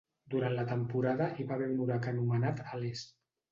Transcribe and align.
Durant 0.33 0.55
la 0.59 0.63
temporada 0.71 1.27
hi 1.37 1.45
va 1.53 1.59
haver 1.59 1.69
un 1.75 1.85
huracà 1.87 2.17
anomenat 2.17 2.67
Alice. 2.73 3.09